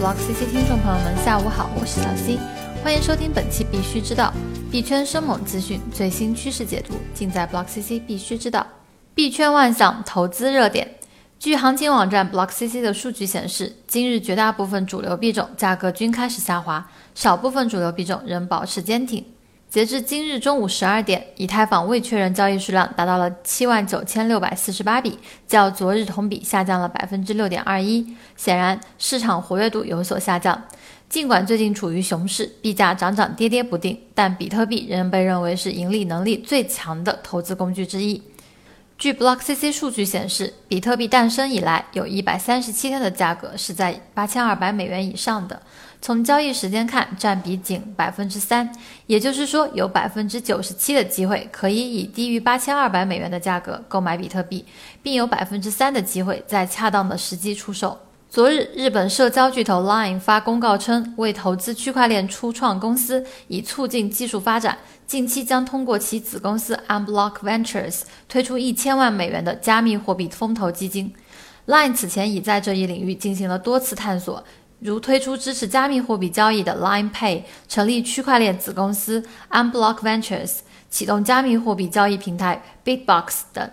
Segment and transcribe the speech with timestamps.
[0.00, 2.38] Block CC 听众朋友们，下午好，我是小 C，
[2.82, 4.32] 欢迎收听本期必须知道
[4.70, 8.66] 币圈生猛资讯最新趋势解读，尽在 Block CC 必须知道。
[9.14, 10.88] 币圈万象投资热点，
[11.38, 19.22] 据行情网站 Block CC 的数据显示，今日绝大部分主流币种价格均开始下滑，少部分主流币种仍保持坚挺。
[19.70, 25.16] 截至今日中午十二点，以太坊未确认交易数量达到了七万九千六百四十八笔，
[25.46, 28.04] 较昨日同比下降了百分之六点二一。
[28.36, 30.60] 显然，市场活跃度有所下降。
[31.08, 38.20] 尽管最近处于熊市，币价涨涨跌跌不定，但比特币仍被认为是盈利能力最强的投资工具之一。
[39.00, 45.62] 据 BlockCC 数据显示，比特币诞生以来，有一百三十七天的价格是在八千二百美元以上的。
[46.02, 48.70] 从交易时间看，占比仅百分之三，
[49.06, 54.66] 也就是说，有百分之九十七的机会可以以低于八千二百美元的价格购买比特币，
[55.02, 57.98] 并有百分之三的机会在恰当的时机出售。
[58.30, 71.12] 昨日，日本社交巨头 Line 发公告称，为投资区块链初创公司，以促进技术发展，近期将通过其子公司 Unblock Ventures 推出一千万美元的加密货币风投基金。
[71.66, 74.44] Line 此前已在这一领域进行了多次探索，
[74.78, 80.58] 如推出支持加密货币交易的 Line Pay，成立区块链子公司 Unblock Ventures，
[80.88, 83.68] 启动加密货币交易平台 Bitbox 等。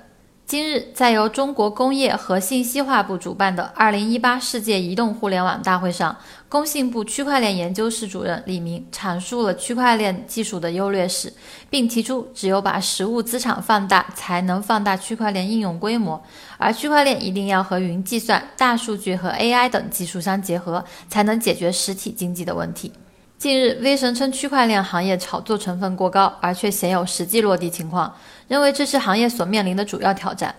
[0.47, 6.15] 今日，在由中国工业和信息化部主办的二零一八世界移动互联网大会上，
[6.47, 11.33] 工信部区块链研究室主任李明阐述了区块链技术的优劣势，
[11.69, 16.23] 并提出，只有把实物资产放大，才能放大区块链应用规模，
[16.57, 22.93] 而区块链一定要和云计算、大数据和 AI 等技术相结合，才能解决实体经济的问题。
[23.37, 28.11] 近日，威神称区块链行业炒作成分过高，而却鲜有实际落地情况，
[28.47, 30.55] 认为这是行业所面临的主要挑战。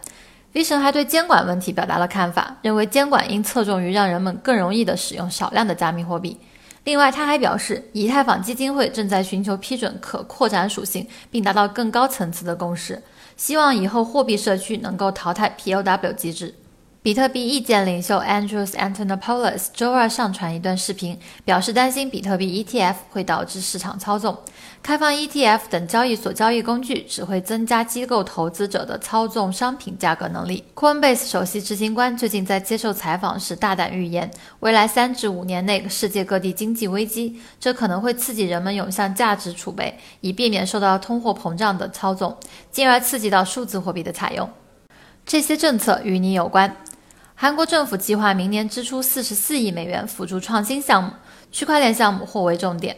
[0.52, 6.38] 威神还对监管问题表达了看法，认为监管应侧重于让人们更容易地使用少量的加密货币。
[6.84, 13.02] 另外，他还表示，以太坊基金会正在寻求批准可扩展属性，并达到更高层次的共识，
[13.36, 16.54] 希望以后货币社区能够淘汰 POW 机制。
[17.00, 24.36] 比特币意见领袖 Andrews Antonopoulos 周二上传一段视频，表示担心比特币 ETF 会导致市场操纵。
[24.82, 30.64] 开放 ETF 等交易所交易工具只会增加机构投资者的操纵商品价格能力。
[30.74, 34.28] Coinbase 首席执行官最近在接受采访时大胆预言，
[34.58, 42.36] 未来三至五年内世界各地经济危机，这可能会刺激人们涌向价值储备，以避免受到通货膨胀的操纵，
[42.72, 44.50] 进而刺激到数字货币的采用。
[45.24, 46.74] 这些政策与你有关。
[47.40, 51.12] 韩国政府计划明年支出四十四亿美元辅助创新项目，
[51.52, 52.96] 区块链项目或为重点。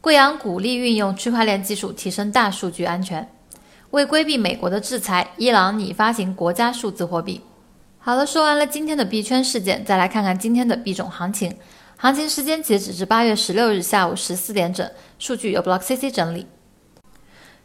[0.00, 3.30] 贵阳鼓励运用区块链技术提升大数据安全。
[3.90, 7.40] 为规避美国的制裁，伊朗拟发行国家数字货币。
[8.00, 11.56] 好了，说完了今天的币圈事件，再来看看今天的币种行情。
[11.96, 14.90] 行情时间截止至八月十六日下午十四点整，
[15.20, 16.48] 数据由 BlockCC 整理。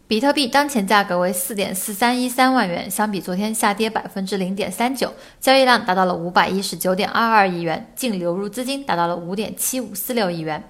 [0.06, 10.62] 比特币当前价格为四点四三一三万元，相比昨天下跌百分之零点三九，交易量达到了五百一十九点二二亿元，净流入资金达到了五点七五四六亿元。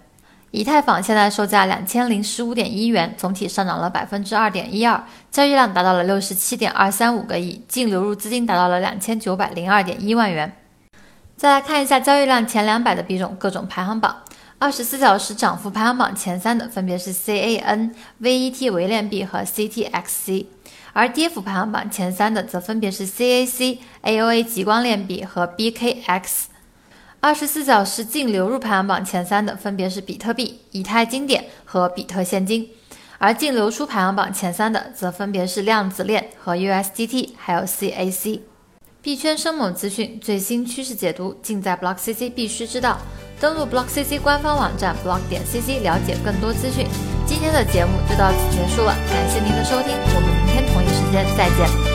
[0.51, 10.55] 以太坊现在售价两千零十五点一元，总体上涨了百分之二点一二，交易量达到了六十七点二三五个亿，净流入资金达到了两千九百零二点一万元。
[11.35, 14.17] 再来看一下交易量前两百的币种各种排行榜。
[14.63, 17.91] 二十四小时涨幅排行榜前三的分别是 CAN、
[18.21, 20.45] VET 维链币和 CTXC，
[20.93, 26.45] 而跌幅排行榜前三的则分别是 CAC、AOA 极光链币和 BKX。
[27.19, 32.69] 二十四小时净流入排行榜前三的分别是比特币、以太经典和比特现金，
[33.17, 38.39] 而净流出排行榜前三的则分别是量子链和 USDT，还有 CAC。
[39.01, 42.97] 币圈生猛资讯最新趋势解读尽在 Block CC，必须知道。
[43.43, 46.87] 登录 Block CC 官方网站 block 点 cc 了解更多资讯。
[47.25, 51.92] 今天的节目就到此结束了，感谢您的收听，我们明天同一时间再见。